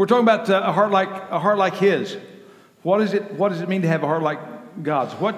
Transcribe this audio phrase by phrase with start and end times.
[0.00, 2.16] We're talking about uh, a heart like a heart like His.
[2.82, 3.34] What is it?
[3.34, 5.12] What does it mean to have a heart like God's?
[5.12, 5.36] What?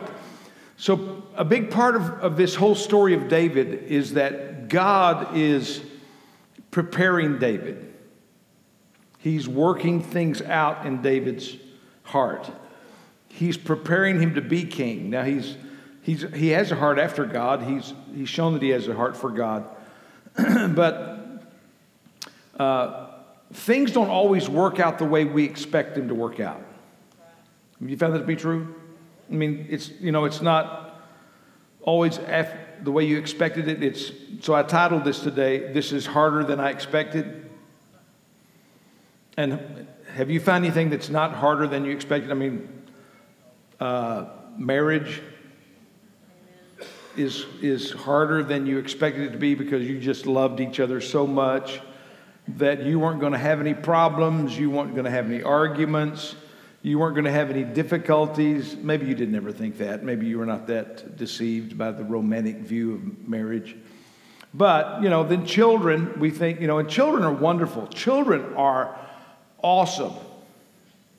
[0.76, 5.82] So a big part of, of this whole story of David is that God is
[6.70, 7.92] preparing David.
[9.18, 11.56] He's working things out in David's
[12.04, 12.48] heart.
[13.26, 15.10] He's preparing him to be king.
[15.10, 15.56] Now he's
[16.02, 17.64] he's he has a heart after God.
[17.64, 19.66] He's he's shown that he has a heart for God.
[20.36, 21.42] but
[22.60, 23.01] uh,
[23.52, 26.62] things don't always work out the way we expect them to work out.
[27.80, 28.74] Have you found that to be true?
[29.30, 31.02] I mean, it's you know, it's not
[31.82, 33.82] always the way you expected it.
[33.82, 35.72] It's so I titled this today.
[35.72, 37.50] This is harder than I expected.
[39.36, 42.30] And have you found anything that's not harder than you expected?
[42.30, 42.68] I mean,
[43.80, 45.22] uh, marriage
[47.16, 51.00] is is harder than you expected it to be because you just loved each other
[51.00, 51.80] so much
[52.58, 56.34] that you weren't going to have any problems, you weren't going to have any arguments,
[56.82, 58.76] you weren't going to have any difficulties.
[58.76, 60.02] Maybe you didn't ever think that.
[60.02, 63.76] Maybe you were not that deceived by the romantic view of marriage.
[64.54, 67.86] But, you know, then children, we think, you know, and children are wonderful.
[67.86, 68.98] Children are
[69.62, 70.14] awesome.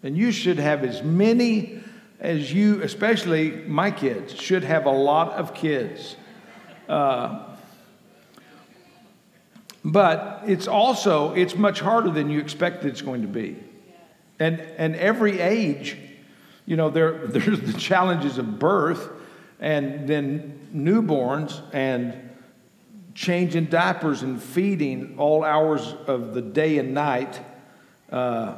[0.04, 1.81] And you should have as many
[2.20, 6.16] as you, especially my kids, should have a lot of kids.
[6.88, 7.53] Uh,
[9.84, 13.58] but it's also, it's much harder than you expected it's going to be.
[14.39, 15.98] And, and every age,
[16.66, 19.09] you know, there, there's the challenges of birth
[19.59, 22.30] and then newborns and
[23.14, 27.39] changing diapers and feeding all hours of the day and night.
[28.11, 28.56] Uh,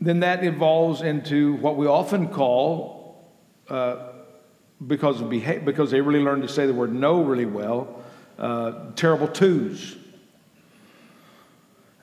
[0.00, 3.30] then that evolves into what we often call,
[3.68, 4.08] uh,
[4.86, 8.02] because, of beha- because they really learn to say the word no really well,
[8.38, 9.96] uh, terrible twos.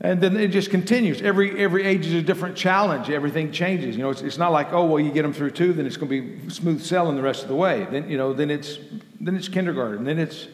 [0.02, 1.22] And then it just continues.
[1.22, 3.10] Every, every age is a different challenge.
[3.10, 3.98] Everything changes.
[3.98, 5.98] You know, it's, it's not like, oh, well, you get them through two, then it's
[5.98, 7.86] going to be smooth sailing the rest of the way.
[7.92, 8.78] Then, you know, then it's,
[9.20, 10.06] then it's kindergarten.
[10.06, 10.48] Then it's,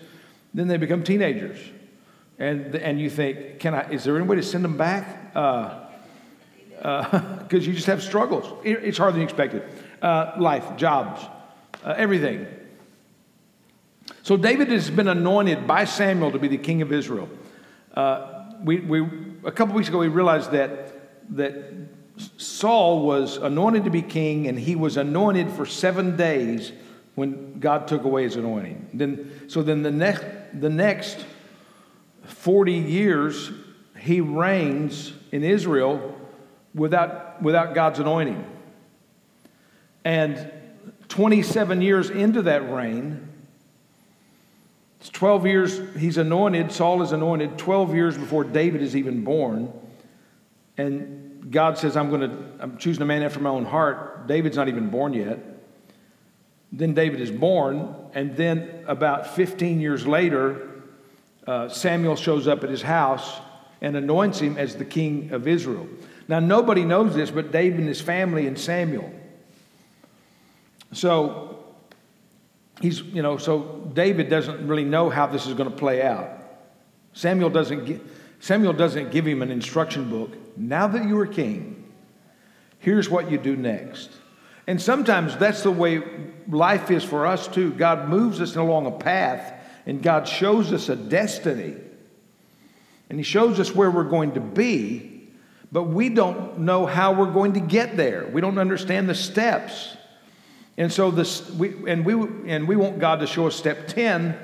[0.53, 1.59] then they become teenagers.
[2.39, 5.31] And, and you think, can I, is there any way to send them back?
[5.33, 5.91] Because
[6.83, 8.51] uh, uh, you just have struggles.
[8.63, 9.63] It, it's harder than expected.
[10.01, 11.21] Uh, life, jobs,
[11.83, 12.47] uh, everything.
[14.23, 17.29] So David has been anointed by Samuel to be the king of Israel.
[17.93, 19.01] Uh, we, we
[19.45, 21.71] a couple weeks ago, we realized that, that
[22.37, 26.71] Saul was anointed to be king, and he was anointed for seven days
[27.13, 28.89] when God took away his anointing.
[28.93, 31.25] Then, so then the next, the next
[32.23, 33.51] 40 years,
[33.99, 36.15] he reigns in Israel
[36.73, 38.43] without, without God's anointing.
[40.03, 40.51] And
[41.07, 43.29] 27 years into that reign,
[45.05, 49.71] it's 12 years he's anointed, Saul is anointed, 12 years before David is even born.
[50.79, 54.25] And God says, I'm going to, I'm choosing a man after my own heart.
[54.25, 55.37] David's not even born yet.
[56.71, 60.71] Then David is born, and then about 15 years later,
[61.45, 63.41] uh, Samuel shows up at his house
[63.81, 65.87] and anoints him as the king of Israel.
[66.27, 69.13] Now, nobody knows this but David and his family and Samuel.
[70.93, 71.54] So,
[72.81, 76.29] he's, you know, so David doesn't really know how this is going to play out.
[77.13, 78.01] Samuel doesn't,
[78.39, 80.31] Samuel doesn't give him an instruction book.
[80.57, 81.91] Now that you are king,
[82.79, 84.09] here's what you do next.
[84.67, 86.01] And sometimes that's the way
[86.47, 87.71] life is for us too.
[87.71, 89.53] God moves us along a path
[89.85, 91.75] and God shows us a destiny.
[93.09, 95.29] And He shows us where we're going to be,
[95.71, 98.25] but we don't know how we're going to get there.
[98.27, 99.95] We don't understand the steps.
[100.77, 102.13] And so this, we, and we
[102.51, 104.37] and we want God to show us step ten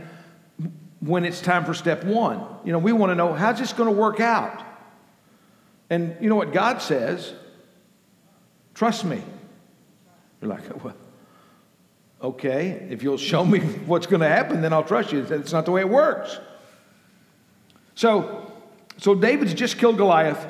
[1.02, 2.46] when it's time for step one.
[2.64, 4.64] You know, we want to know how's this going to work out.
[5.90, 7.34] And you know what God says?
[8.74, 9.22] Trust me.
[10.40, 10.96] You're like, well,
[12.22, 12.88] okay.
[12.90, 15.20] If you'll show me what's going to happen, then I'll trust you.
[15.20, 16.40] It's not the way it works.
[17.96, 18.54] So,
[18.98, 20.48] so David's just killed Goliath.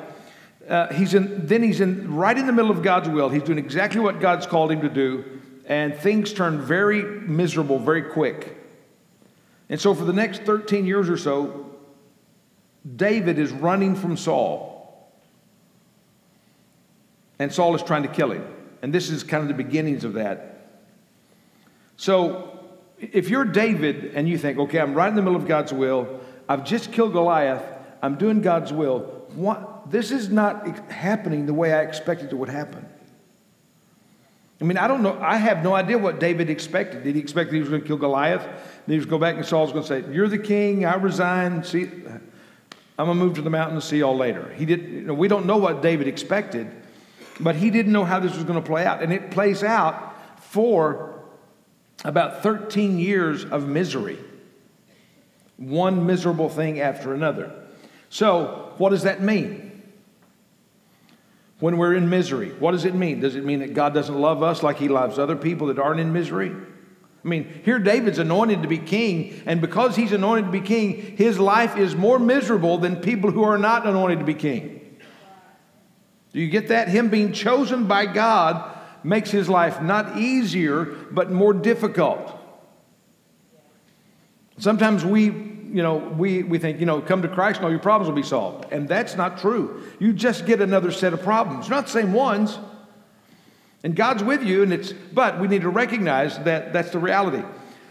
[0.68, 3.28] Uh, he's in, then he's in right in the middle of God's will.
[3.28, 5.41] He's doing exactly what God's called him to do
[5.72, 8.58] and things turn very miserable very quick.
[9.70, 11.70] And so, for the next 13 years or so,
[12.96, 15.10] David is running from Saul.
[17.38, 18.46] And Saul is trying to kill him.
[18.82, 20.68] And this is kind of the beginnings of that.
[21.96, 22.60] So,
[22.98, 26.20] if you're David and you think, okay, I'm right in the middle of God's will,
[26.50, 27.64] I've just killed Goliath,
[28.02, 29.00] I'm doing God's will,
[29.34, 32.91] what, this is not happening the way I expected it would happen.
[34.62, 35.18] I mean, I don't know.
[35.20, 37.02] I have no idea what David expected.
[37.02, 38.42] Did he expect that he was going to kill Goliath?
[38.42, 38.54] Then
[38.86, 40.94] he was going to go back and Saul's going to say, You're the king, I
[40.94, 41.64] resign.
[41.64, 44.54] See, I'm going to move to the mountain and see y'all later.
[44.54, 46.70] He did, you know, we don't know what David expected,
[47.40, 49.02] but he didn't know how this was going to play out.
[49.02, 51.20] And it plays out for
[52.04, 54.18] about 13 years of misery,
[55.56, 57.52] one miserable thing after another.
[58.10, 59.71] So, what does that mean?
[61.62, 63.20] When we're in misery, what does it mean?
[63.20, 66.00] Does it mean that God doesn't love us like he loves other people that aren't
[66.00, 66.50] in misery?
[66.50, 71.16] I mean, here David's anointed to be king, and because he's anointed to be king,
[71.16, 74.98] his life is more miserable than people who are not anointed to be king.
[76.32, 76.88] Do you get that?
[76.88, 82.40] Him being chosen by God makes his life not easier, but more difficult.
[84.58, 85.30] Sometimes we,
[85.72, 88.16] you know, we, we think, you know, come to Christ and all your problems will
[88.16, 88.70] be solved.
[88.70, 89.82] And that's not true.
[89.98, 91.68] You just get another set of problems.
[91.68, 92.58] Not the same ones.
[93.82, 97.42] And God's with you, and it's, but we need to recognize that that's the reality.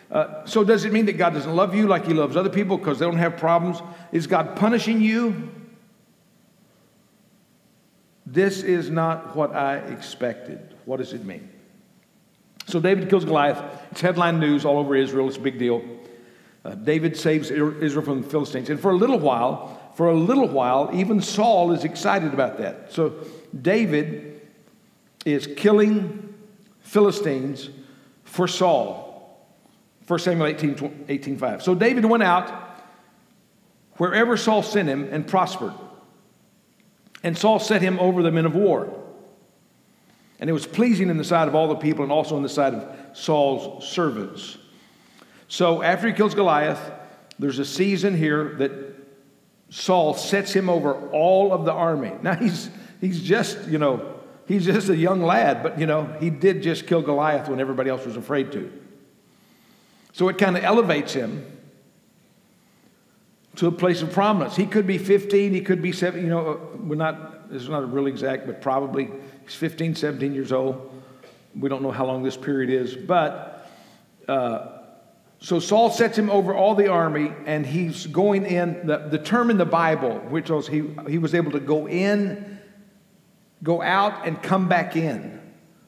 [0.10, 2.78] Uh, so, does it mean that God doesn't love you like He loves other people
[2.78, 3.81] because they don't have problems?
[4.12, 5.50] Is God punishing you?
[8.25, 10.75] This is not what I expected.
[10.86, 11.50] What does it mean?
[12.68, 13.62] So, David kills Goliath.
[13.92, 15.28] It's headline news all over Israel.
[15.28, 15.81] It's a big deal.
[16.63, 18.69] Uh, David saves Israel from the Philistines.
[18.69, 22.93] And for a little while, for a little while, even Saul is excited about that.
[22.93, 23.13] So,
[23.59, 24.41] David
[25.25, 26.33] is killing
[26.81, 27.69] Philistines
[28.23, 29.11] for Saul.
[30.07, 31.63] 1 Samuel 18, 18 5.
[31.63, 32.51] So David went out
[33.93, 35.73] wherever Saul sent him and prospered.
[37.23, 38.97] And Saul set him over the men of war.
[40.39, 42.49] And it was pleasing in the sight of all the people and also in the
[42.49, 44.57] sight of Saul's servants.
[45.51, 46.80] So after he kills Goliath,
[47.38, 48.71] there's a season here that
[49.69, 52.13] Saul sets him over all of the army.
[52.21, 52.69] Now he's,
[53.01, 54.21] he's just, you know,
[54.51, 57.89] He's just a young lad, but you know, he did just kill Goliath when everybody
[57.89, 58.69] else was afraid to.
[60.12, 61.45] So it kind of elevates him
[63.56, 64.57] to a place of prominence.
[64.57, 67.69] He could be 15, he could be 7, you know, uh, we're not, this is
[67.69, 69.09] not a real exact, but probably
[69.45, 71.01] he's 15, 17 years old.
[71.57, 73.71] We don't know how long this period is, but
[74.27, 74.81] uh,
[75.41, 78.88] so Saul sets him over all the army, and he's going in.
[78.88, 82.51] The, the term in the Bible, which was he, he was able to go in
[83.63, 85.39] go out and come back in.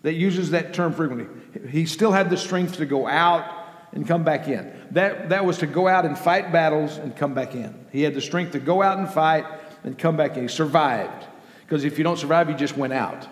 [0.03, 1.27] That uses that term frequently.
[1.69, 3.45] He still had the strength to go out
[3.94, 4.73] and come back in.
[4.91, 7.73] That, that was to go out and fight battles and come back in.
[7.91, 9.45] He had the strength to go out and fight
[9.83, 10.44] and come back in.
[10.44, 11.25] He survived.
[11.61, 13.27] Because if you don't survive, you just went out.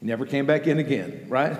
[0.00, 1.56] He never came back in again, right?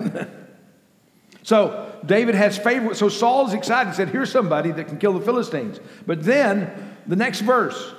[1.43, 2.95] so David has favor.
[2.95, 3.91] So Saul is excited.
[3.91, 5.81] He said, Here's somebody that can kill the Philistines.
[6.07, 7.95] But then the next verse,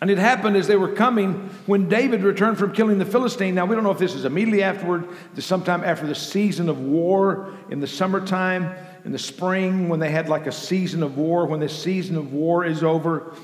[0.00, 3.54] and it happened as they were coming when David returned from killing the Philistine.
[3.54, 5.08] Now, we don't know if this is immediately afterward,
[5.38, 10.28] sometime after the season of war in the summertime, in the spring, when they had
[10.28, 13.34] like a season of war, when the season of war is over.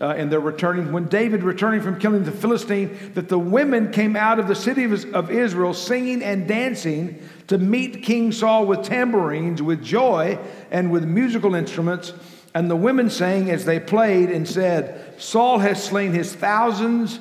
[0.00, 0.90] Uh, and they're returning.
[0.90, 4.84] When David returning from killing the Philistine, that the women came out of the city
[4.84, 10.38] of, Israel singing and dancing to meet King Saul with tambourines, with joy,
[10.70, 12.14] and with musical instruments.
[12.54, 17.20] And the women sang as they played and said, Saul has slain his thousands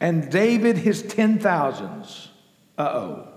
[0.00, 2.28] and David his ten thousands.
[2.76, 3.28] Uh oh.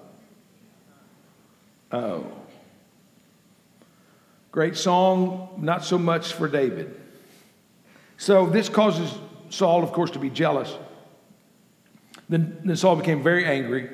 [1.92, 2.32] Oh.
[4.52, 7.00] Great song, not so much for David.
[8.24, 9.14] So this causes
[9.50, 10.74] Saul, of course, to be jealous.
[12.30, 13.90] Then, then Saul became very angry.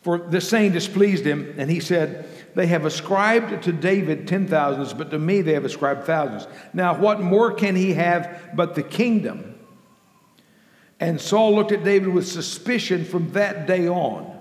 [0.00, 4.92] For this saying displeased him, and he said, they have ascribed to David ten thousands,
[4.92, 6.48] but to me they have ascribed thousands.
[6.74, 9.56] Now, what more can he have but the kingdom?
[10.98, 14.36] And Saul looked at David with suspicion from that day on.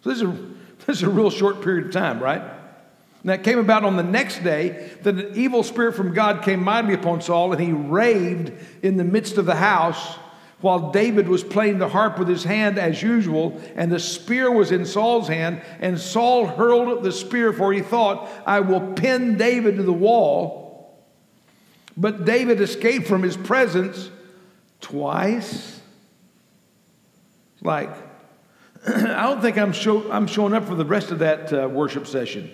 [0.00, 0.48] So this is a,
[0.86, 2.57] this is a real short period of time, right?
[3.22, 6.62] And that came about on the next day that an evil spirit from God came
[6.62, 10.16] mightily upon Saul, and he raved in the midst of the house
[10.60, 14.72] while David was playing the harp with his hand as usual, and the spear was
[14.72, 19.76] in Saul's hand, and Saul hurled the spear, for he thought, I will pin David
[19.76, 20.98] to the wall.
[21.96, 24.10] But David escaped from his presence
[24.80, 25.80] twice.
[27.60, 27.90] Like,
[28.86, 32.06] I don't think I'm, show, I'm showing up for the rest of that uh, worship
[32.06, 32.50] session.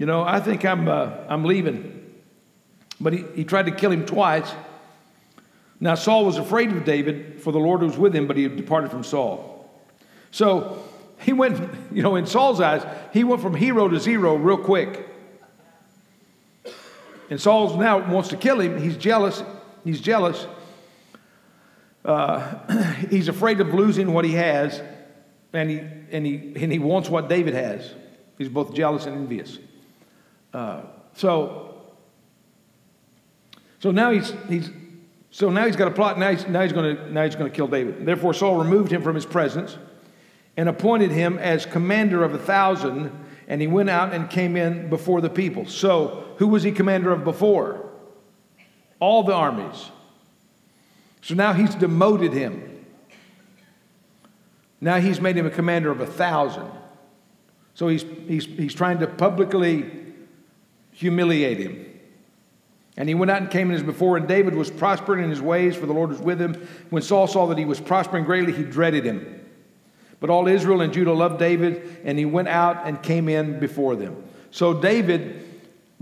[0.00, 2.10] You know, I think I'm, uh, I'm leaving.
[3.02, 4.50] But he, he tried to kill him twice.
[5.78, 8.56] Now, Saul was afraid of David, for the Lord was with him, but he had
[8.56, 9.70] departed from Saul.
[10.30, 10.82] So
[11.18, 11.60] he went,
[11.92, 15.06] you know, in Saul's eyes, he went from hero to zero real quick.
[17.28, 18.80] And Saul now wants to kill him.
[18.80, 19.42] He's jealous.
[19.84, 20.46] He's jealous.
[22.06, 24.80] Uh, he's afraid of losing what he has,
[25.52, 25.78] and he,
[26.10, 27.92] and, he, and he wants what David has.
[28.38, 29.58] He's both jealous and envious.
[30.52, 30.82] Uh,
[31.14, 31.66] so
[33.80, 34.70] So now he's, he's
[35.30, 36.18] so now he's got a plot.
[36.18, 38.04] Now he's, now he's going to now he's going to kill David.
[38.04, 39.78] Therefore Saul removed him from his presence
[40.56, 43.10] and appointed him as commander of a thousand.
[43.48, 45.66] And he went out and came in before the people.
[45.66, 47.90] So who was he commander of before?
[49.00, 49.90] All the armies.
[51.22, 52.84] So now he's demoted him.
[54.80, 56.70] Now he's made him a commander of a thousand.
[57.74, 59.99] So he's, he's, he's trying to publicly
[61.00, 61.86] humiliate him.
[62.96, 65.40] And he went out and came in as before, and David was prospering in his
[65.40, 66.68] ways, for the Lord was with him.
[66.90, 69.40] When Saul saw that he was prospering greatly, he dreaded him.
[70.18, 73.96] But all Israel and Judah loved David, and he went out and came in before
[73.96, 74.22] them.
[74.50, 75.42] So David,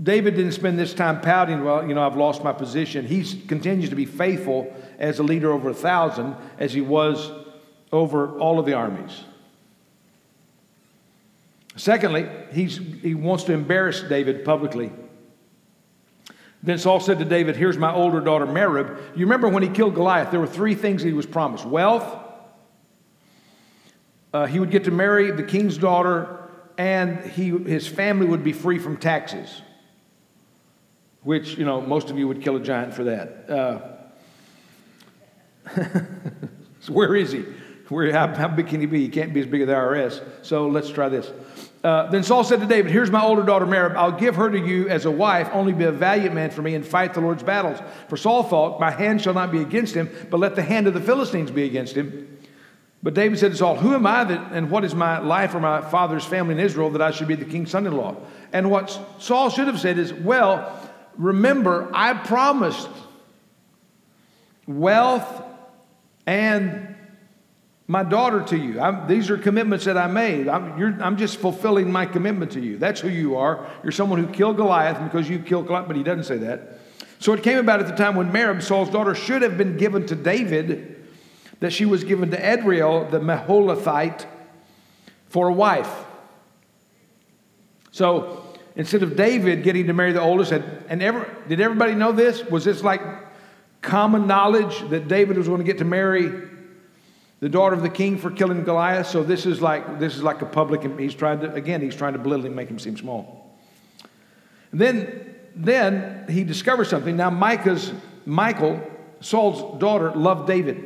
[0.03, 3.05] David didn't spend this time pouting, well, you know, I've lost my position.
[3.05, 7.31] He continues to be faithful as a leader over a thousand, as he was
[7.93, 9.23] over all of the armies.
[11.79, 14.91] Secondly, he's, he wants to embarrass David publicly.
[16.61, 18.99] Then Saul said to David, Here's my older daughter Merab.
[19.15, 22.03] You remember when he killed Goliath, there were three things he was promised wealth,
[24.33, 28.51] uh, he would get to marry the king's daughter, and he, his family would be
[28.51, 29.61] free from taxes,
[31.23, 33.49] which, you know, most of you would kill a giant for that.
[33.49, 33.79] Uh,
[36.81, 37.45] so where is he?
[37.87, 38.99] Where, how, how big can he be?
[38.99, 40.21] He can't be as big as the IRS.
[40.41, 41.31] So let's try this.
[41.83, 43.95] Uh, then Saul said to David, Here's my older daughter Merab.
[43.95, 45.49] I'll give her to you as a wife.
[45.53, 47.79] Only be a valiant man for me and fight the Lord's battles.
[48.09, 50.93] For Saul thought, My hand shall not be against him, but let the hand of
[50.93, 52.37] the Philistines be against him.
[53.01, 55.61] But David said to Saul, Who am I that, and what is my life or
[55.61, 58.17] my father's family in Israel that I should be the king's son in law?
[58.51, 60.77] And what Saul should have said is, Well,
[61.15, 62.89] remember, I promised
[64.67, 65.43] wealth
[66.27, 66.88] and
[67.89, 68.79] my daughter to you.
[68.79, 70.47] I'm, these are commitments that I made.
[70.47, 72.77] I'm, I'm, just fulfilling my commitment to you.
[72.77, 73.67] That's who you are.
[73.81, 76.77] You're someone who killed Goliath because you killed Goliath, but he doesn't say that.
[77.17, 80.05] So it came about at the time when Merab, Saul's daughter, should have been given
[80.05, 81.03] to David,
[81.61, 84.27] that she was given to Adriel, the Meholathite,
[85.27, 85.91] for a wife.
[87.89, 92.11] So instead of David getting to marry the oldest, and, and ever, did everybody know
[92.11, 92.43] this?
[92.45, 93.01] Was this like
[93.81, 96.58] common knowledge that David was going to get to marry
[97.39, 99.07] the daughter of the king for killing Goliath.
[99.07, 100.83] So this is like this is like a public.
[100.99, 101.81] He's trying to again.
[101.81, 103.57] He's trying to belittle him, make him seem small.
[104.71, 107.15] And then then he discovers something.
[107.15, 107.91] Now Micah's
[108.25, 108.81] Michal,
[109.21, 110.85] Saul's daughter, loved David.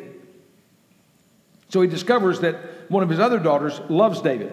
[1.70, 4.52] So he discovers that one of his other daughters loves David.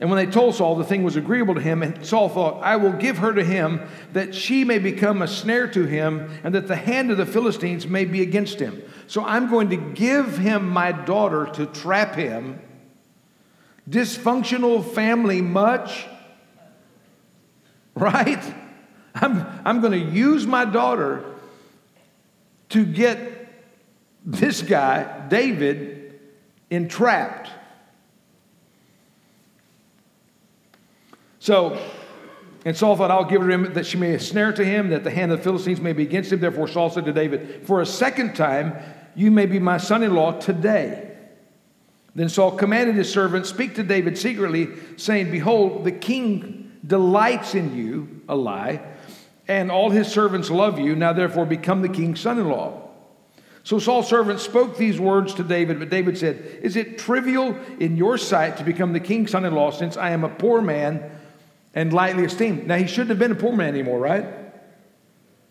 [0.00, 2.76] And when they told Saul the thing was agreeable to him, and Saul thought, I
[2.76, 6.66] will give her to him that she may become a snare to him, and that
[6.66, 8.82] the hand of the Philistines may be against him.
[9.06, 12.60] So I'm going to give him my daughter to trap him.
[13.88, 16.06] Dysfunctional family, much?
[17.94, 18.42] Right?
[19.14, 21.24] I'm, I'm going to use my daughter
[22.70, 23.30] to get
[24.24, 26.18] this guy, David,
[26.70, 27.50] entrapped.
[31.44, 31.78] So,
[32.64, 35.10] and Saul thought, I'll give her him that she may snare to him, that the
[35.10, 36.40] hand of the Philistines may be against him.
[36.40, 38.74] Therefore, Saul said to David, For a second time,
[39.14, 41.14] you may be my son in law today.
[42.14, 47.76] Then Saul commanded his servant, Speak to David secretly, saying, Behold, the king delights in
[47.76, 48.80] you, a lie,
[49.46, 50.96] and all his servants love you.
[50.96, 52.88] Now, therefore, become the king's son in law.
[53.64, 57.98] So Saul's servant spoke these words to David, but David said, Is it trivial in
[57.98, 61.10] your sight to become the king's son in law, since I am a poor man?
[61.74, 62.66] And lightly esteemed.
[62.66, 64.26] Now, he shouldn't have been a poor man anymore, right?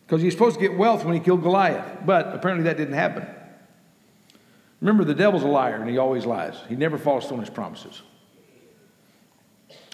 [0.05, 3.27] Because he's supposed to get wealth when he killed Goliath, but apparently that didn't happen.
[4.81, 6.55] Remember, the devil's a liar and he always lies.
[6.67, 8.01] He never through on his promises.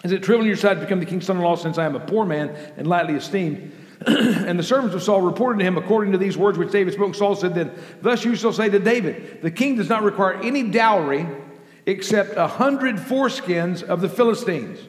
[0.02, 1.84] Is it trivial on your side to become the king's son in law since I
[1.84, 3.72] am a poor man and lightly esteemed?
[4.06, 7.14] and the servants of Saul reported to him according to these words which David spoke.
[7.14, 7.70] Saul said then,
[8.00, 11.26] Thus you shall say to David, The king does not require any dowry
[11.86, 14.80] except a hundred foreskins of the Philistines.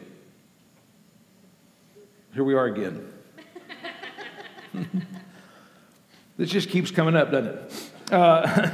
[2.34, 3.12] Here we are again.
[6.38, 7.92] this just keeps coming up, doesn't it?
[8.14, 8.70] Uh,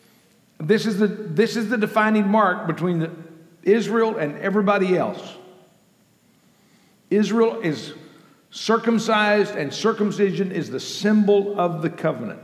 [0.58, 3.10] this, is the, this is the defining mark between the,
[3.62, 5.36] Israel and everybody else.
[7.08, 7.94] Israel is
[8.50, 12.40] circumcised, and circumcision is the symbol of the covenant.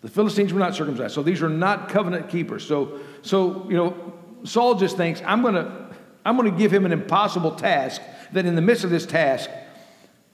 [0.00, 2.66] The Philistines were not circumcised, so these are not covenant keepers.
[2.66, 4.14] So, so you know,
[4.44, 5.88] Saul just thinks, I'm to
[6.24, 9.50] I'm to give him an impossible task that in the midst of this task,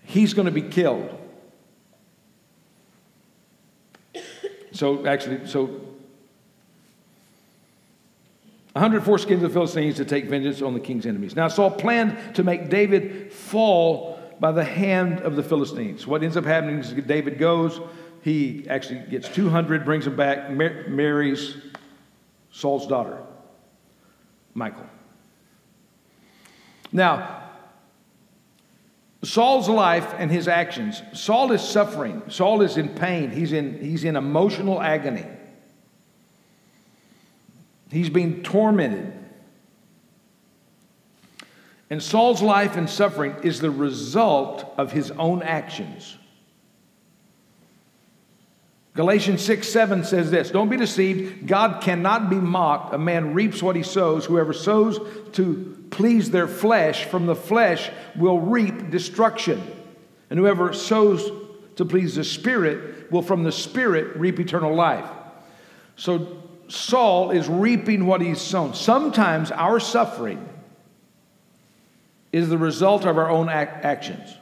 [0.04, 1.20] he's going to be killed.
[4.72, 5.66] So, actually, so
[8.74, 11.36] 104 skins of the Philistines to take vengeance on the king's enemies.
[11.36, 16.08] Now, Saul planned to make David fall by the hand of the Philistines.
[16.08, 17.80] What ends up happening is David goes,
[18.22, 21.56] he actually gets 200, brings them back, mar- marries
[22.50, 23.22] Saul's daughter,
[24.54, 24.86] Michael.
[26.90, 27.43] Now,
[29.24, 31.02] Saul's life and his actions.
[31.12, 32.22] Saul is suffering.
[32.28, 33.30] Saul is in pain.
[33.30, 35.26] He's in, he's in emotional agony.
[37.90, 39.12] He's being tormented.
[41.90, 46.16] And Saul's life and suffering is the result of his own actions.
[48.94, 51.46] Galatians 6 7 says this Don't be deceived.
[51.46, 52.94] God cannot be mocked.
[52.94, 54.24] A man reaps what he sows.
[54.24, 54.98] Whoever sows
[55.32, 59.62] to please their flesh from the flesh will reap destruction.
[60.28, 61.30] And whoever sows
[61.76, 65.08] to please the Spirit will from the Spirit reap eternal life.
[65.96, 68.74] So Saul is reaping what he's sown.
[68.74, 70.48] Sometimes our suffering
[72.32, 74.36] is the result of our own actions.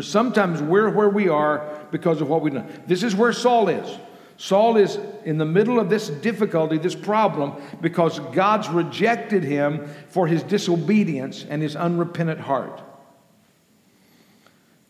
[0.00, 2.68] Sometimes we're where we are because of what we've done.
[2.86, 3.98] This is where Saul is.
[4.40, 10.26] Saul is in the middle of this difficulty, this problem, because God's rejected him for
[10.26, 12.80] his disobedience and his unrepentant heart.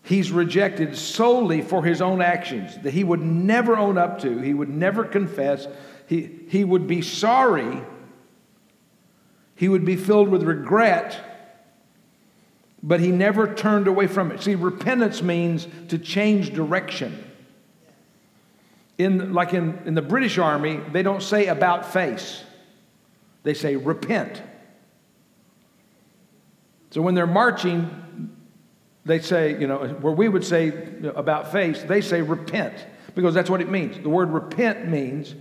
[0.05, 4.55] He's rejected solely for his own actions that he would never own up to, he
[4.55, 5.67] would never confess,
[6.07, 7.83] he, he would be sorry,
[9.57, 11.27] he would be filled with regret
[12.83, 14.41] but he never turned away from it.
[14.41, 17.30] See, repentance means to change direction.
[19.01, 22.43] In, like in, in the British Army, they don't say about face,
[23.45, 24.43] they say repent.
[26.91, 28.37] So when they're marching,
[29.07, 30.69] they say, you know, where we would say
[31.15, 32.75] about face, they say repent,
[33.15, 33.99] because that's what it means.
[34.03, 35.35] The word repent means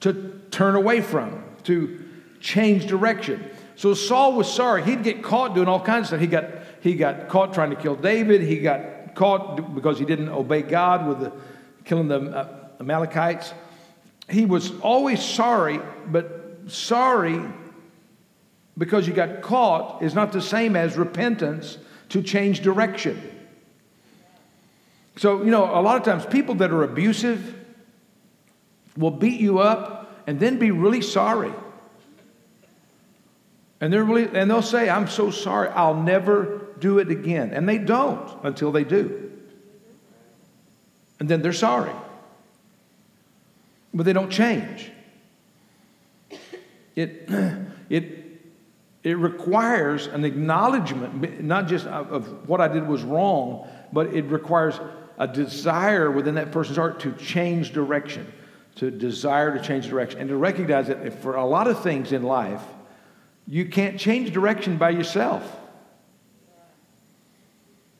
[0.00, 2.04] to turn away from, to
[2.40, 3.50] change direction.
[3.74, 4.84] So Saul was sorry.
[4.84, 6.20] He'd get caught doing all kinds of stuff.
[6.20, 6.44] He got
[6.80, 8.42] he got caught trying to kill David.
[8.42, 11.32] He got caught because he didn't obey God with the,
[11.84, 13.54] killing the uh, Amalekites.
[14.28, 17.40] He was always sorry, but sorry
[18.76, 23.20] because you got caught is not the same as repentance to change direction.
[25.16, 27.54] So, you know, a lot of times people that are abusive
[28.96, 31.52] will beat you up and then be really sorry.
[33.80, 35.68] And they're really and they'll say, "I'm so sorry.
[35.70, 37.52] I'll never do it again.
[37.52, 39.30] And they don't until they do.
[41.18, 41.92] And then they're sorry.
[43.94, 44.90] But they don't change.
[46.96, 47.28] It,
[47.90, 48.22] it,
[49.02, 54.78] it requires an acknowledgement, not just of, what I did was wrong, but it requires
[55.18, 58.32] a desire within that person's heart to change direction,
[58.76, 62.22] to desire to change direction, and to recognize that for a lot of things in
[62.22, 62.62] life,
[63.46, 65.58] you can't change direction by yourself.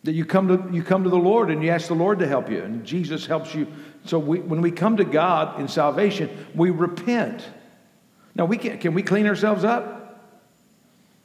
[0.05, 2.27] That you come to you come to the Lord and you ask the Lord to
[2.27, 3.69] help you, and Jesus helps you.
[4.05, 7.49] So we, when we come to God in salvation, we repent.
[8.35, 10.03] Now we can can we clean ourselves up?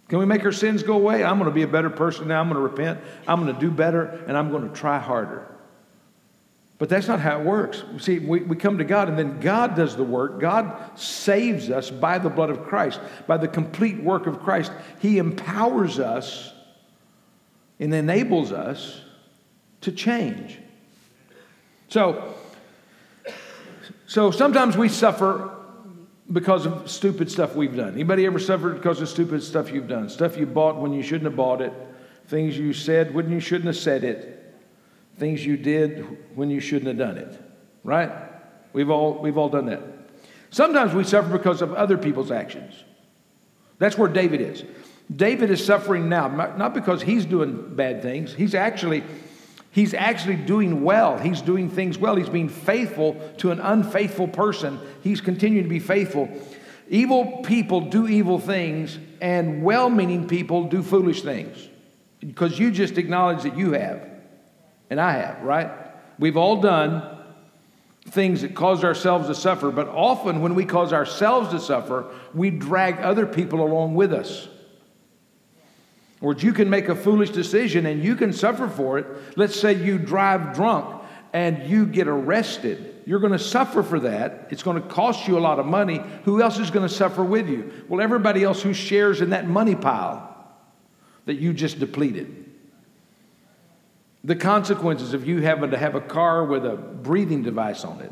[0.10, 1.24] Can we make our sins go away?
[1.24, 2.40] I'm going to be a better person now.
[2.40, 3.00] I'm going to repent.
[3.28, 5.46] I'm going to do better, and I'm going to try harder.
[6.78, 7.84] But that's not how it works.
[7.98, 10.40] See, we, we come to God, and then God does the work.
[10.40, 14.72] God saves us by the blood of Christ, by the complete work of Christ.
[15.00, 16.54] He empowers us
[17.80, 19.02] and enables us
[19.82, 20.60] to change.
[21.90, 22.34] So,
[24.08, 25.54] so sometimes we suffer
[26.32, 27.94] because of stupid stuff we've done.
[27.94, 30.10] Anybody ever suffered because of stupid stuff you've done?
[30.10, 31.72] Stuff you bought when you shouldn't have bought it,
[32.28, 34.56] things you said when you shouldn't have said it,
[35.18, 37.42] things you did when you shouldn't have done it.
[37.84, 38.12] Right?
[38.74, 39.82] We've all we've all done that.
[40.50, 42.84] Sometimes we suffer because of other people's actions.
[43.80, 44.64] That's where David is.
[45.14, 48.34] David is suffering now, not because he's doing bad things.
[48.34, 49.04] He's actually,
[49.72, 51.18] he's actually doing well.
[51.18, 52.16] He's doing things well.
[52.16, 54.80] He's being faithful to an unfaithful person.
[55.02, 56.30] He's continuing to be faithful.
[56.90, 61.70] Evil people do evil things, and well meaning people do foolish things.
[62.20, 64.10] Because you just acknowledge that you have,
[64.90, 65.70] and I have, right?
[66.20, 67.18] We've all done
[68.10, 72.50] things that cause ourselves to suffer, but often when we cause ourselves to suffer, we
[72.50, 74.48] drag other people along with us.
[76.20, 79.06] Or you can make a foolish decision and you can suffer for it.
[79.38, 81.04] Let's say you drive drunk
[81.34, 82.96] and you get arrested.
[83.06, 84.48] You're going to suffer for that.
[84.50, 86.02] It's going to cost you a lot of money.
[86.26, 87.72] Who else is going to suffer with you?
[87.88, 90.34] Well, everybody else who shares in that money pile
[91.26, 92.46] that you just depleted.
[94.24, 98.12] The consequences of you having to have a car with a breathing device on it.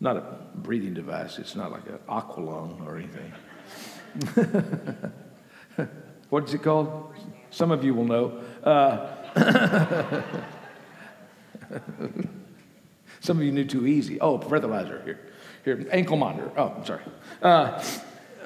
[0.00, 0.24] Not a
[0.56, 3.32] breathing device, it's not like an aqualung or anything.
[6.32, 7.14] What is it called?
[7.50, 8.40] Some of you will know.
[8.64, 9.06] Uh,
[13.20, 14.18] Some of you knew too easy.
[14.18, 15.20] Oh, breathalyzer here.
[15.62, 16.50] Here, ankle monitor.
[16.56, 17.02] Oh, I'm sorry.
[17.42, 17.84] Uh,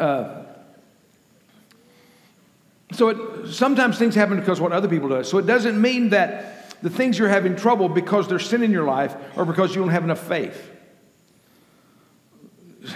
[0.01, 0.43] uh,
[2.91, 5.23] so it, sometimes things happen because what other people do.
[5.23, 8.87] So it doesn't mean that the things you're having trouble because there's sin in your
[8.87, 10.73] life or because you don't have enough faith.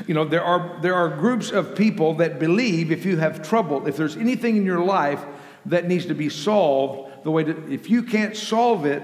[0.06, 3.86] You know, there are, there are groups of people that believe if you have trouble,
[3.86, 5.24] if there's anything in your life
[5.66, 9.02] that needs to be solved, the way that if you can't solve it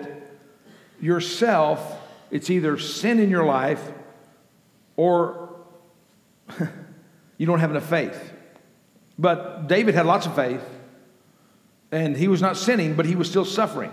[1.01, 3.93] yourself, it's either sin in your life
[4.97, 5.57] or
[7.39, 8.33] you don't have enough faith.
[9.19, 10.63] But David had lots of faith,
[11.91, 13.93] and he was not sinning, but he was still suffering.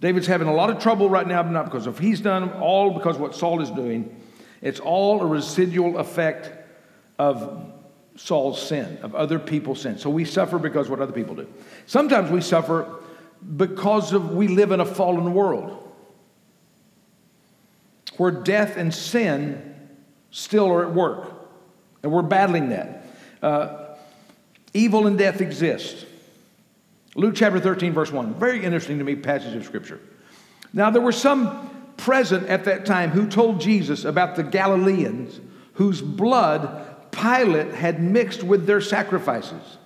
[0.00, 3.16] David's having a lot of trouble right now, not because of he's done, all because
[3.16, 4.20] what Saul is doing.
[4.66, 6.50] It's all a residual effect
[7.20, 7.72] of
[8.16, 9.96] Saul's sin, of other people's sin.
[9.96, 11.46] So we suffer because what other people do.
[11.86, 12.92] Sometimes we suffer
[13.56, 15.88] because of we live in a fallen world
[18.16, 19.88] where death and sin
[20.32, 21.30] still are at work,
[22.02, 23.06] and we're battling that.
[23.40, 23.94] Uh,
[24.74, 26.06] evil and death exist.
[27.14, 28.34] Luke chapter 13, verse 1.
[28.34, 30.00] Very interesting to me passage of scripture.
[30.72, 35.40] Now, there were some present at that time who told Jesus about the Galileans
[35.74, 39.78] whose blood Pilate had mixed with their sacrifices.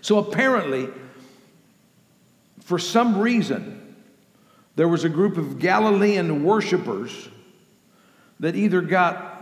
[0.00, 0.88] So apparently,
[2.60, 3.96] for some reason,
[4.76, 7.28] there was a group of Galilean worshipers
[8.40, 9.38] that either got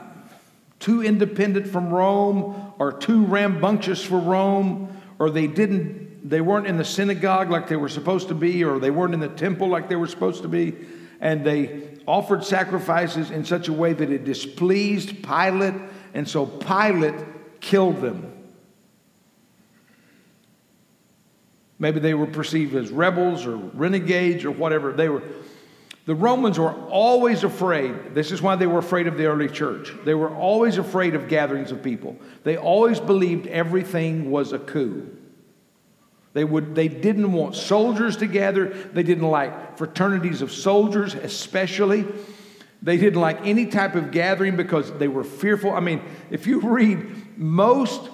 [0.81, 6.77] too independent from Rome or too rambunctious for Rome or they didn't they weren't in
[6.77, 9.89] the synagogue like they were supposed to be or they weren't in the temple like
[9.89, 10.75] they were supposed to be
[11.21, 15.75] and they offered sacrifices in such a way that it displeased Pilate
[16.15, 17.15] and so Pilate
[17.61, 18.33] killed them.
[21.79, 24.93] Maybe they were perceived as rebels or renegades or whatever.
[24.93, 25.23] They were
[26.07, 28.15] the Romans were always afraid.
[28.15, 29.93] This is why they were afraid of the early church.
[30.05, 32.17] They were always afraid of gatherings of people.
[32.45, 35.16] They always believed everything was a coup.
[36.37, 38.69] They, would, they didn't want soldiers to gather.
[38.69, 42.05] They didn't like fraternities of soldiers, especially.
[42.83, 45.71] They didn't like any type of gathering because they were fearful.
[45.73, 48.11] I mean, if you read, most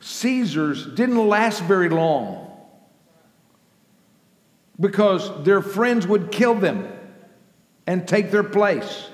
[0.00, 2.50] Caesars didn't last very long
[4.80, 6.92] because their friends would kill them
[7.86, 9.06] and take their place.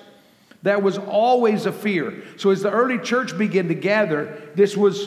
[0.62, 2.24] That was always a fear.
[2.38, 5.06] So as the early church began to gather, this was,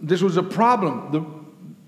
[0.00, 1.12] this was a problem.
[1.12, 1.35] The,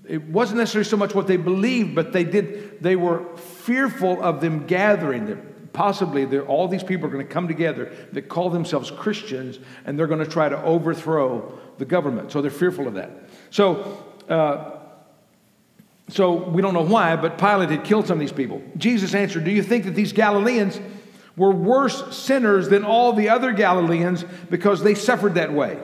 [0.09, 2.81] it wasn't necessarily so much what they believed, but they did.
[2.81, 5.27] They were fearful of them gathering
[5.73, 10.07] possibly all these people are going to come together that call themselves Christians and they're
[10.07, 12.31] going to try to overthrow the government.
[12.31, 13.11] So they're fearful of that.
[13.51, 14.77] So, uh,
[16.09, 18.61] so we don't know why, but Pilate had killed some of these people.
[18.77, 20.79] Jesus answered, Do you think that these Galileans
[21.37, 25.79] were worse sinners than all the other Galileans because they suffered that way?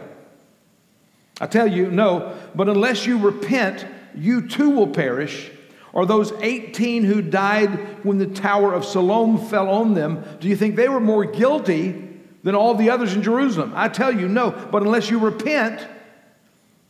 [1.39, 3.85] I tell you, no, but unless you repent,
[4.17, 5.51] you too will perish
[5.95, 10.55] or those 18 who died when the Tower of Siloam fell on them, do you
[10.57, 12.09] think they were more guilty
[12.43, 13.71] than all the others in Jerusalem?
[13.73, 14.51] I tell you, no.
[14.51, 15.87] But unless you repent,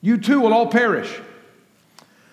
[0.02, 1.22] you too will all perish.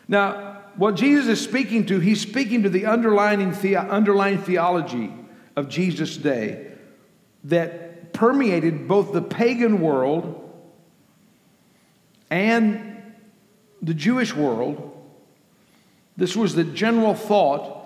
[0.09, 5.13] Now, what Jesus is speaking to, he's speaking to the underlying, the- underlying theology
[5.55, 6.69] of Jesus' day
[7.45, 10.39] that permeated both the pagan world
[12.31, 12.92] and
[13.83, 14.91] the Jewish world
[16.17, 17.83] this was the general thought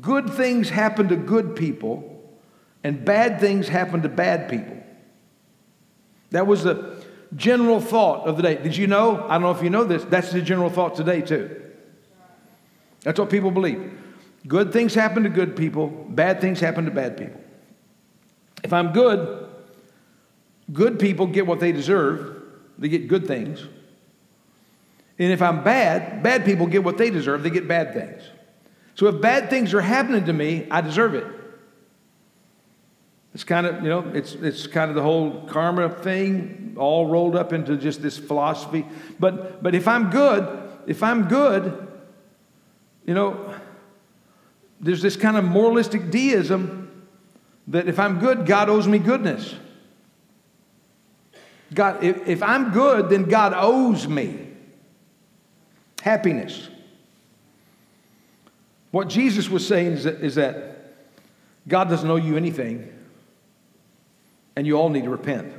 [0.00, 2.22] good things happen to good people,
[2.84, 4.76] and bad things happen to bad people.
[6.30, 7.02] That was the
[7.34, 8.56] general thought of the day.
[8.56, 9.24] Did you know?
[9.24, 11.62] I don't know if you know this, that's the general thought today, too.
[13.02, 13.92] That's what people believe.
[14.46, 17.40] Good things happen to good people, bad things happen to bad people.
[18.62, 19.48] If I'm good,
[20.72, 22.42] good people get what they deserve,
[22.78, 23.66] they get good things.
[25.18, 28.22] And if I'm bad, bad people get what they deserve, they get bad things.
[28.94, 31.26] So if bad things are happening to me, I deserve it.
[33.34, 37.36] It's kind of, you know, it's, it's kind of the whole karma thing all rolled
[37.36, 38.86] up into just this philosophy.
[39.20, 41.86] But, but if I'm good, if I'm good,
[43.04, 43.54] you know,
[44.80, 47.06] there's this kind of moralistic deism
[47.68, 49.54] that if I'm good, God owes me goodness.
[51.74, 54.47] God, if, if I'm good, then God owes me
[56.02, 56.68] happiness.
[58.90, 60.94] What Jesus was saying is that, is that
[61.66, 62.90] God doesn't owe you anything,
[64.56, 65.52] and you all need to repent.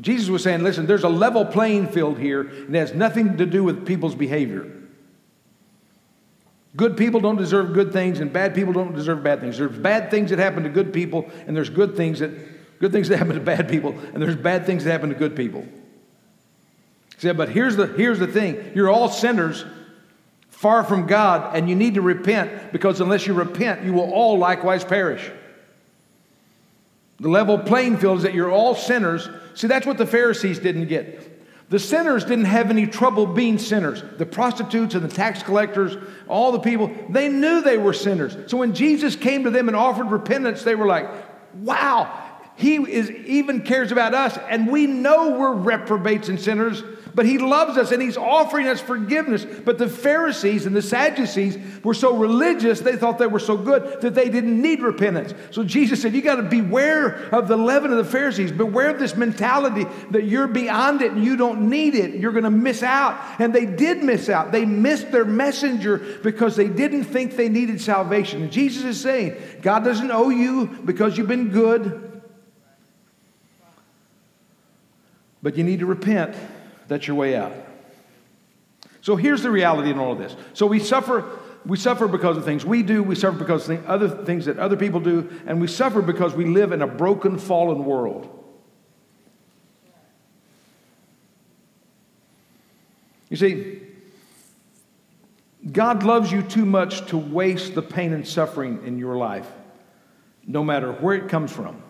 [0.00, 3.46] Jesus was saying, listen, there's a level playing field here, and it has nothing to
[3.46, 4.70] do with people's behavior.
[6.76, 9.56] Good people don't deserve good things, and bad people don't deserve bad things.
[9.56, 12.30] There's bad things that happen to good people, and there's good things that
[12.78, 15.34] good things that happen to bad people, and there's bad things that happen to good
[15.34, 15.66] people.
[17.16, 19.64] He said, but here's the here's the thing: you're all sinners,
[20.48, 24.38] far from God, and you need to repent because unless you repent, you will all
[24.38, 25.30] likewise perish.
[27.18, 29.28] The level playing field is that you're all sinners.
[29.54, 31.32] See, that's what the Pharisees didn't get.
[31.68, 34.02] The sinners didn't have any trouble being sinners.
[34.18, 35.96] The prostitutes and the tax collectors,
[36.28, 38.36] all the people, they knew they were sinners.
[38.46, 41.08] So when Jesus came to them and offered repentance, they were like,
[41.54, 42.25] wow,
[42.56, 44.38] he is, even cares about us.
[44.48, 46.82] And we know we're reprobates and sinners
[47.16, 49.46] but he loves us and he's offering us forgiveness.
[49.46, 54.02] But the Pharisees and the Sadducees were so religious, they thought they were so good
[54.02, 55.32] that they didn't need repentance.
[55.50, 58.52] So Jesus said, You got to beware of the leaven of the Pharisees.
[58.52, 62.16] Beware of this mentality that you're beyond it and you don't need it.
[62.16, 63.18] You're going to miss out.
[63.40, 64.52] And they did miss out.
[64.52, 68.50] They missed their messenger because they didn't think they needed salvation.
[68.50, 72.05] Jesus is saying, God doesn't owe you because you've been good.
[75.46, 76.34] But you need to repent
[76.88, 77.52] that's your way out.
[79.00, 80.34] So here's the reality in all of this.
[80.54, 81.24] So we suffer,
[81.64, 84.76] we suffer because of things we do, we suffer because of other things that other
[84.76, 88.28] people do, and we suffer because we live in a broken, fallen world.
[93.30, 93.82] You see,
[95.70, 99.48] God loves you too much to waste the pain and suffering in your life,
[100.44, 101.84] no matter where it comes from.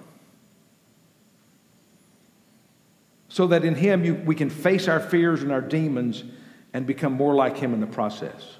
[3.37, 6.25] So that in Him you, we can face our fears and our demons
[6.72, 8.57] and become more like Him in the process.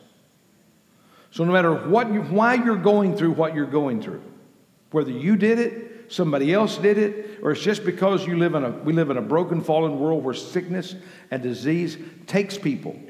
[1.31, 4.23] So, no matter what you, why you're going through what you're going through,
[4.91, 8.65] whether you did it, somebody else did it, or it's just because you live in
[8.65, 10.95] a, we live in a broken, fallen world where sickness
[11.31, 13.01] and disease takes people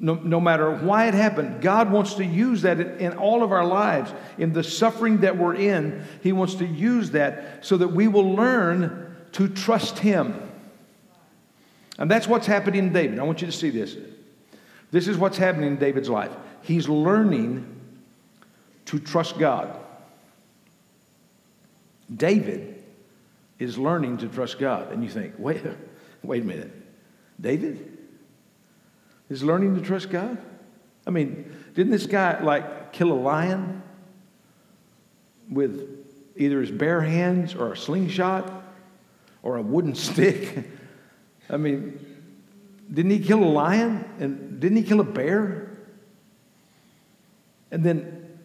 [0.00, 3.64] no, no matter why it happened, God wants to use that in all of our
[3.64, 4.12] lives.
[4.38, 8.34] In the suffering that we're in, He wants to use that so that we will
[8.34, 10.40] learn to trust Him.
[11.98, 13.18] And that's what's happening in David.
[13.18, 13.96] I want you to see this.
[14.90, 16.32] This is what's happening in David's life.
[16.62, 17.66] He's learning
[18.86, 19.76] to trust God.
[22.14, 22.82] David
[23.58, 24.92] is learning to trust God.
[24.92, 25.62] And you think, wait,
[26.22, 26.72] wait a minute.
[27.40, 27.97] David?
[29.28, 30.38] Is learning to trust God.
[31.06, 33.82] I mean, didn't this guy like kill a lion
[35.50, 36.04] with
[36.36, 38.64] either his bare hands or a slingshot
[39.42, 40.68] or a wooden stick?
[41.50, 42.04] I mean,
[42.92, 45.78] didn't he kill a lion and didn't he kill a bear?
[47.70, 48.38] And then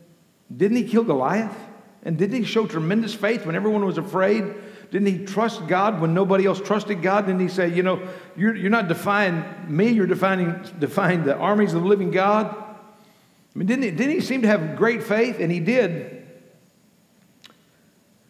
[0.56, 1.56] didn't he kill Goliath?
[2.04, 4.54] And didn't he show tremendous faith when everyone was afraid?
[4.94, 7.26] Didn't he trust God when nobody else trusted God?
[7.26, 8.00] Didn't he say, you know,
[8.38, 12.56] you're, you're not defying me, you're defining, defying the armies of the living God?
[12.56, 15.40] I mean, didn't he, didn't he seem to have great faith?
[15.40, 16.28] And he did.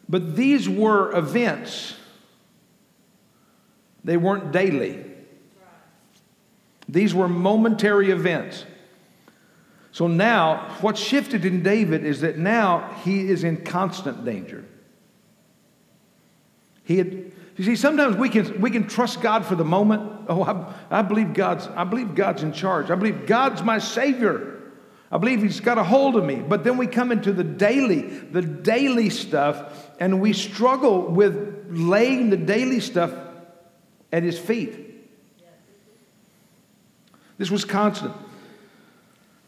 [0.08, 1.98] But these were events,
[4.06, 5.04] they weren't daily.
[6.88, 8.64] These were momentary events.
[9.92, 14.64] So now, what shifted in David is that now he is in constant danger.
[16.84, 20.26] He had, you see, sometimes we can, we can trust God for the moment.
[20.28, 22.92] Oh, I, I, believe God's, I believe God's in charge.
[22.92, 24.62] I believe God's my Savior.
[25.12, 26.36] I believe He's got a hold of me.
[26.36, 32.30] But then we come into the daily, the daily stuff, and we struggle with laying
[32.30, 33.14] the daily stuff
[34.12, 34.80] at His feet.
[37.38, 38.14] This was constant.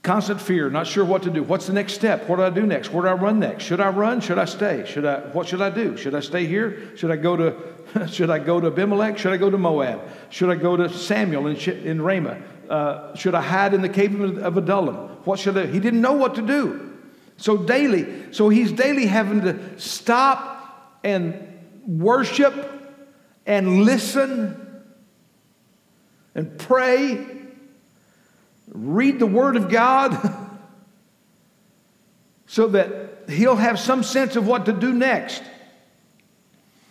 [0.05, 1.41] Constant fear, not sure what to do.
[1.41, 2.29] What's the next step?
[2.29, 2.91] What do I do next?
[2.93, 3.63] Where do I run next?
[3.63, 4.21] Should I run?
[4.21, 4.85] Should I stay?
[4.87, 5.97] Should I what should I do?
[5.97, 6.95] Should I stay here?
[6.95, 9.17] Should I go to should I go to Abimelech?
[9.17, 10.07] Should I go to Moab?
[10.29, 12.39] Should I go to Samuel in, in Ramah?
[12.69, 14.95] Uh, should I hide in the cave of Adullam?
[15.25, 15.65] What should I?
[15.65, 16.93] He didn't know what to do.
[17.37, 22.53] So daily, so he's daily having to stop and worship
[23.47, 24.83] and listen
[26.35, 27.44] and pray
[28.75, 30.15] read the Word of God
[32.47, 35.41] so that he'll have some sense of what to do next.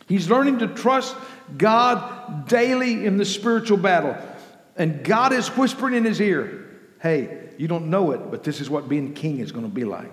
[0.09, 1.17] He's learning to trust
[1.57, 4.17] God daily in the spiritual battle.
[4.77, 6.69] And God is whispering in his ear,
[7.01, 9.85] hey, you don't know it, but this is what being king is going to be
[9.85, 10.11] like.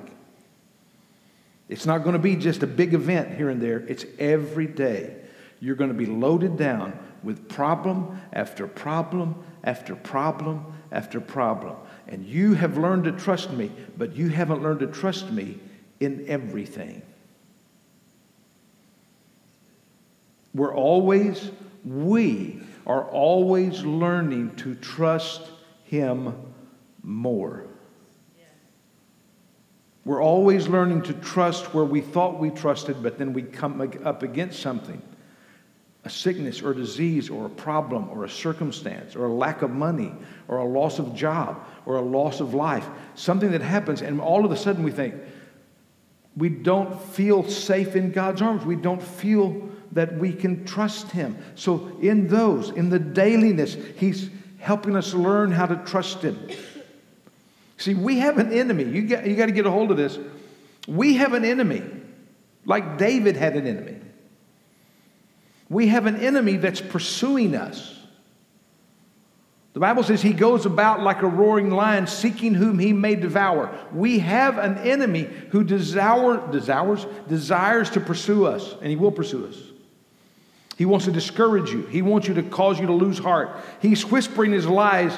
[1.68, 5.16] It's not going to be just a big event here and there, it's every day.
[5.60, 11.76] You're going to be loaded down with problem after problem after problem after problem.
[12.08, 15.60] And you have learned to trust me, but you haven't learned to trust me
[16.00, 17.02] in everything.
[20.54, 21.52] We're always,
[21.86, 25.42] we are always learning to trust
[25.86, 26.36] Him
[27.04, 27.68] more.
[30.04, 34.24] We're always learning to trust where we thought we trusted, but then we come up
[34.24, 35.02] against something
[36.04, 40.12] a sickness or disease or a problem or a circumstance or a lack of money
[40.48, 42.88] or a loss of job or a loss of life.
[43.16, 45.16] Something that happens, and all of a sudden we think,
[46.36, 48.66] we don't feel safe in God's arms.
[48.66, 51.38] We don't feel that we can trust Him.
[51.56, 56.50] So, in those, in the dailiness, He's helping us learn how to trust Him.
[57.78, 58.86] See, we have an enemy.
[58.86, 60.18] You got, you got to get a hold of this.
[60.88, 61.84] We have an enemy,
[62.66, 64.01] like David had an enemy.
[65.72, 67.98] We have an enemy that's pursuing us.
[69.72, 73.74] The Bible says he goes about like a roaring lion, seeking whom he may devour.
[73.94, 76.42] We have an enemy who desires
[77.90, 79.56] to pursue us, and he will pursue us.
[80.78, 81.84] He wants to discourage you.
[81.84, 83.56] He wants you to cause you to lose heart.
[83.82, 85.18] He's whispering his lies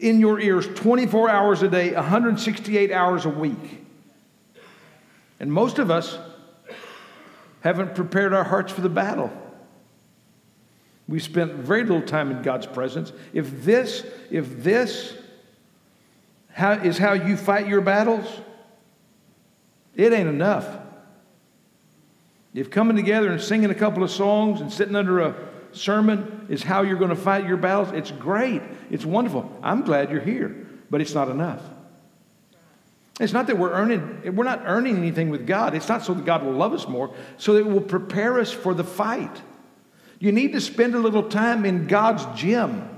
[0.00, 3.84] in your ears 24 hours a day, 168 hours a week.
[5.38, 6.18] And most of us
[7.66, 9.30] haven't prepared our hearts for the battle.
[11.08, 13.12] We spent very little time in God's presence.
[13.32, 15.14] If this, if this
[16.52, 18.24] how, is how you fight your battles,
[19.96, 20.66] it ain't enough.
[22.54, 25.34] If coming together and singing a couple of songs and sitting under a
[25.72, 28.62] sermon is how you're going to fight your battles, it's great.
[28.90, 29.50] It's wonderful.
[29.62, 31.62] I'm glad you're here, but it's not enough.
[33.18, 35.74] It's not that we're earning, we're not earning anything with God.
[35.74, 38.52] It's not so that God will love us more, so that it will prepare us
[38.52, 39.40] for the fight.
[40.18, 42.88] You need to spend a little time in God's gym.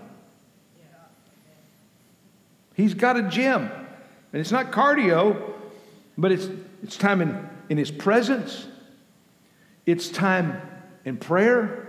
[2.74, 3.70] He's got a gym.
[4.32, 5.54] And it's not cardio,
[6.16, 6.48] but it's,
[6.82, 8.66] it's time in, in His presence,
[9.86, 10.60] it's time
[11.04, 11.87] in prayer,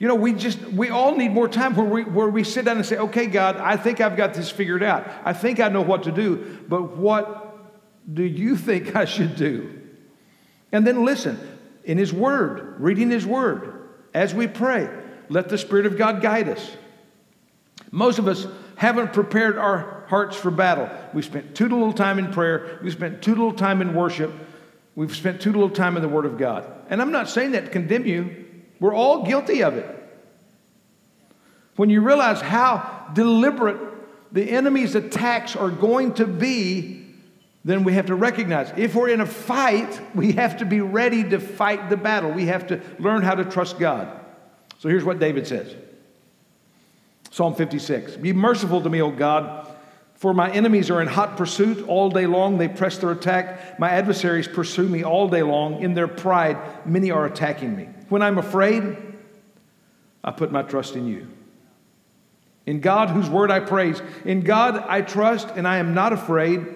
[0.00, 2.78] You know, we just, we all need more time where we, where we sit down
[2.78, 5.06] and say, okay, God, I think I've got this figured out.
[5.26, 7.58] I think I know what to do, but what
[8.12, 9.78] do you think I should do?
[10.72, 11.38] And then listen
[11.84, 14.88] in His Word, reading His Word, as we pray,
[15.28, 16.76] let the Spirit of God guide us.
[17.90, 20.88] Most of us haven't prepared our hearts for battle.
[21.12, 24.32] We've spent too little time in prayer, we've spent too little time in worship,
[24.94, 26.64] we've spent too little time in the Word of God.
[26.88, 28.39] And I'm not saying that to condemn you.
[28.80, 29.96] We're all guilty of it.
[31.76, 33.78] When you realize how deliberate
[34.32, 37.06] the enemy's attacks are going to be,
[37.64, 41.28] then we have to recognize if we're in a fight, we have to be ready
[41.28, 42.30] to fight the battle.
[42.30, 44.18] We have to learn how to trust God.
[44.78, 45.74] So here's what David says
[47.30, 49.68] Psalm 56 Be merciful to me, O God,
[50.14, 52.56] for my enemies are in hot pursuit all day long.
[52.56, 53.78] They press their attack.
[53.78, 55.82] My adversaries pursue me all day long.
[55.82, 57.88] In their pride, many are attacking me.
[58.10, 58.96] When I'm afraid,
[60.22, 61.28] I put my trust in you.
[62.66, 66.66] In God, whose word I praise, in God I trust and I am not afraid.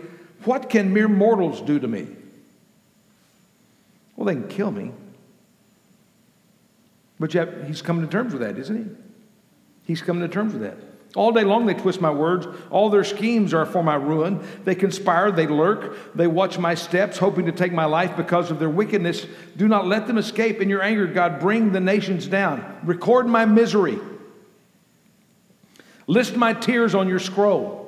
[0.45, 2.07] What can mere mortals do to me?
[4.17, 4.93] Well, they can kill me.
[7.19, 8.91] But yet, he's coming to terms with that, isn't he?
[9.87, 10.77] He's coming to terms with that.
[11.17, 12.47] All day long they twist my words.
[12.71, 14.45] All their schemes are for my ruin.
[14.65, 18.59] They conspire, they lurk, they watch my steps, hoping to take my life because of
[18.59, 19.27] their wickedness.
[19.57, 20.61] Do not let them escape.
[20.61, 22.81] In your anger, God, bring the nations down.
[22.83, 23.99] Record my misery.
[26.07, 27.83] List my tears on your scroll.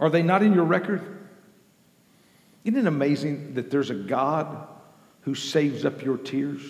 [0.00, 1.02] Are they not in your record?
[2.64, 4.66] Isn't it amazing that there's a God
[5.22, 6.62] who saves up your tears?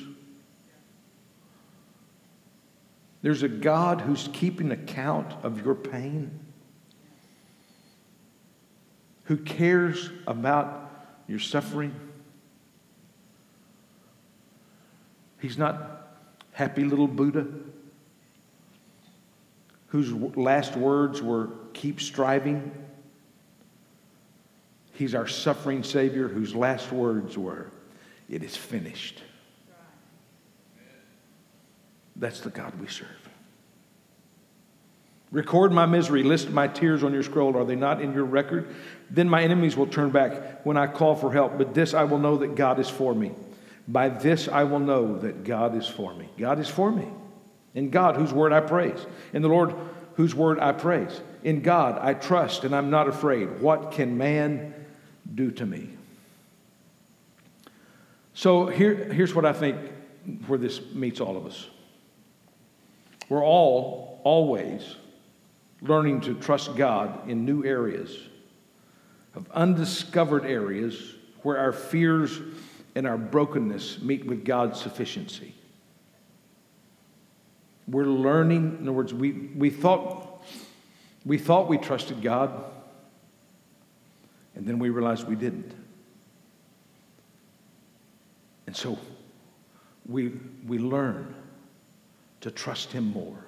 [3.22, 6.38] There's a God who's keeping account of your pain,
[9.24, 10.90] who cares about
[11.28, 11.94] your suffering.
[15.40, 16.16] He's not
[16.52, 17.46] happy little Buddha
[19.90, 22.70] whose last words were keep striving.
[24.92, 27.70] He's our suffering Savior whose last words were,
[28.28, 29.22] It is finished.
[32.20, 33.08] That's the God we serve.
[35.32, 37.56] Record my misery, list my tears on your scroll.
[37.56, 38.74] Are they not in your record?
[39.10, 41.56] Then my enemies will turn back when I call for help.
[41.56, 43.32] But this I will know that God is for me.
[43.88, 46.28] By this I will know that God is for me.
[46.36, 47.08] God is for me.
[47.74, 49.06] In God, whose word I praise.
[49.32, 49.74] In the Lord,
[50.14, 51.20] whose word I praise.
[51.44, 53.60] In God I trust and I'm not afraid.
[53.60, 54.74] What can man
[55.32, 55.90] do to me?
[58.34, 59.76] So here, here's what I think
[60.48, 61.68] where this meets all of us.
[63.30, 64.96] We're all always
[65.80, 68.14] learning to trust God in new areas,
[69.34, 72.38] of undiscovered areas where our fears
[72.94, 75.54] and our brokenness meet with God's sufficiency.
[77.86, 80.44] We're learning, in other words, we, we, thought,
[81.24, 82.64] we thought we trusted God,
[84.56, 85.72] and then we realized we didn't.
[88.66, 88.98] And so
[90.04, 90.32] we,
[90.66, 91.34] we learn
[92.40, 93.44] to trust Him more.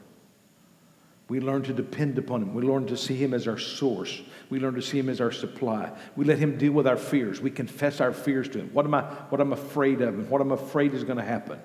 [1.29, 2.55] We learn to depend upon Him.
[2.55, 4.21] We learn to see Him as our source.
[4.51, 5.91] We learn to see Him as our supply.
[6.15, 7.41] We let Him deal with our fears.
[7.41, 8.71] We confess our fears to Him.
[8.73, 11.59] What am I, what I'm afraid of and what I'm afraid is going to happen.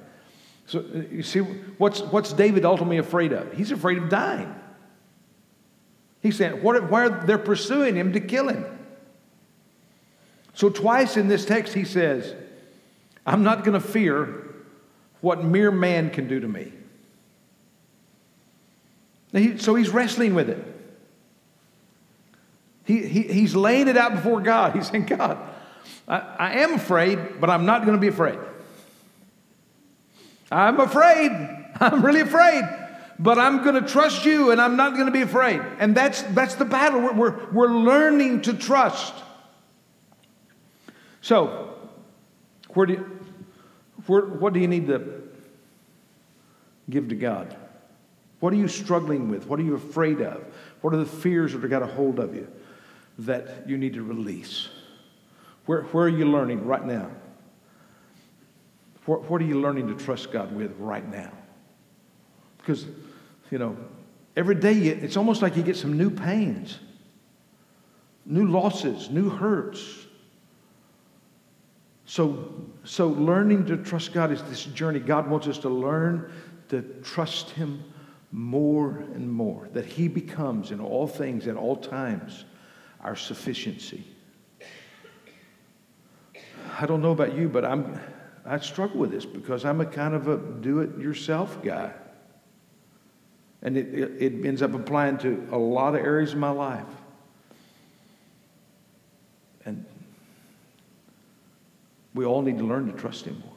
[0.67, 3.51] So uh, you see, what's, what's David ultimately afraid of?
[3.53, 4.53] He's afraid of dying.
[6.21, 8.65] He's saying, what, why are they pursuing him to kill him?
[10.53, 12.35] So twice in this text he says,
[13.25, 14.55] I'm not going to fear
[15.21, 16.73] what mere man can do to me.
[19.33, 20.63] So he's wrestling with it.
[22.85, 24.73] He, he, he's laying it out before God.
[24.75, 25.37] He's saying, God,
[26.07, 28.39] I, I am afraid, but I'm not going to be afraid.
[30.49, 31.31] I'm afraid.
[31.81, 32.63] I'm really afraid.
[33.19, 35.59] But I'm going to trust you and I'm not going to be afraid.
[35.79, 37.01] And that's, that's the battle.
[37.01, 39.13] We're, we're, we're learning to trust.
[41.19, 41.77] So,
[42.69, 43.19] where do you,
[44.05, 45.23] where, what do you need to
[46.89, 47.57] give to God?
[48.39, 49.47] What are you struggling with?
[49.47, 50.45] What are you afraid of?
[50.81, 52.47] What are the fears that have got a hold of you
[53.19, 54.69] that you need to release?
[55.65, 57.09] Where, where are you learning right now?
[59.05, 61.31] What, what are you learning to trust God with right now?
[62.59, 62.85] Because,
[63.49, 63.75] you know,
[64.35, 66.79] every day it's almost like you get some new pains,
[68.25, 70.05] new losses, new hurts.
[72.05, 74.99] So, so learning to trust God is this journey.
[74.99, 76.31] God wants us to learn
[76.69, 77.83] to trust Him
[78.31, 82.45] more and more, that He becomes in all things, at all times,
[83.01, 84.03] our sufficiency.
[86.79, 87.99] I don't know about you, but I'm,
[88.45, 91.91] I struggle with this because I'm a kind of a do it yourself guy.
[93.63, 96.85] And it, it, it, ends up applying to a lot of areas of my life.
[99.65, 99.83] And
[102.13, 103.55] we all need to learn to trust Him more.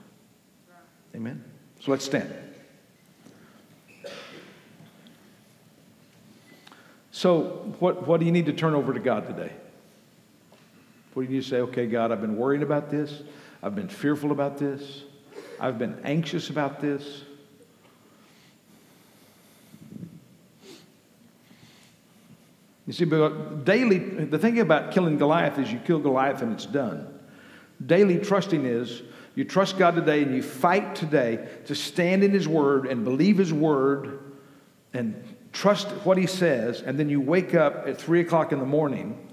[1.14, 1.44] Amen?
[1.80, 2.32] So let's stand.
[7.20, 9.52] So, what, what do you need to turn over to God today?
[11.12, 13.22] What do you need to say, okay, God, I've been worrying about this.
[13.62, 15.02] I've been fearful about this.
[15.60, 17.24] I've been anxious about this.
[22.86, 26.64] You see, but daily, the thing about killing Goliath is you kill Goliath and it's
[26.64, 27.06] done.
[27.84, 29.02] Daily trusting is
[29.34, 33.36] you trust God today and you fight today to stand in His Word and believe
[33.36, 34.20] His Word
[34.94, 38.66] and trust what He says, and then you wake up at three o'clock in the
[38.66, 39.28] morning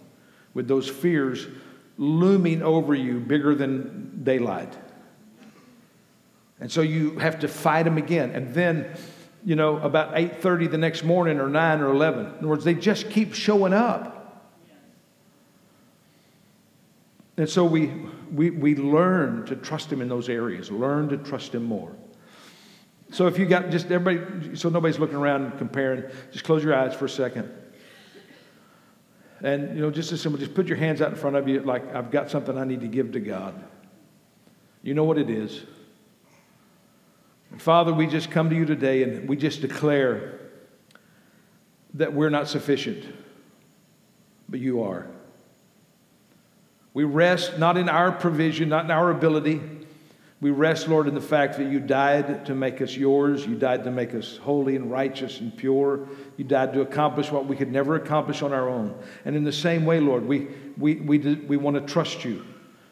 [0.53, 1.47] with those fears
[1.97, 4.75] looming over you bigger than daylight.
[6.59, 8.31] And so you have to fight them again.
[8.31, 8.95] And then,
[9.45, 12.25] you know, about 8:30 the next morning or 9 or 11.
[12.25, 14.17] In other words, they just keep showing up.
[17.37, 17.91] And so we,
[18.33, 21.95] we, we learn to trust him in those areas, learn to trust him more.
[23.09, 26.75] So if you got just everybody, so nobody's looking around and comparing, just close your
[26.75, 27.49] eyes for a second.
[29.41, 31.61] And, you know, just as simple, just put your hands out in front of you
[31.61, 33.63] like I've got something I need to give to God.
[34.81, 35.63] You know what it is.
[37.57, 40.39] Father, we just come to you today and we just declare
[41.93, 43.05] that we're not sufficient,
[44.49, 45.07] but you are.
[46.93, 49.61] We rest not in our provision, not in our ability,
[50.39, 53.45] we rest, Lord, in the fact that you died to make us yours.
[53.47, 56.07] You died to make us holy and righteous and pure.
[56.37, 58.95] You died to accomplish what we could never accomplish on our own.
[59.25, 62.45] And in the same way, Lord, we, we, we, we want to trust you.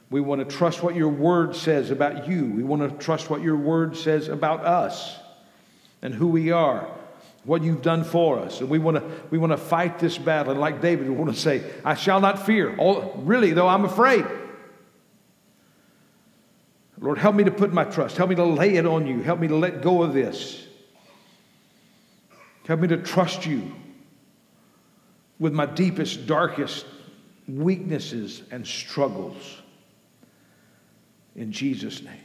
[0.10, 2.46] We want to trust what your word says about you.
[2.46, 5.16] We want to trust what your word says about us
[6.02, 6.90] and who we are,
[7.44, 8.60] what you've done for us.
[8.60, 10.52] And we want to, we want to fight this battle.
[10.52, 12.76] And like David, we want to say, I shall not fear.
[12.78, 14.26] All, really, though, I'm afraid.
[17.06, 18.18] Lord, help me to put my trust.
[18.18, 19.22] Help me to lay it on you.
[19.22, 20.66] Help me to let go of this.
[22.66, 23.72] Help me to trust you
[25.38, 26.84] with my deepest, darkest
[27.48, 29.62] weaknesses and struggles.
[31.36, 32.25] In Jesus' name.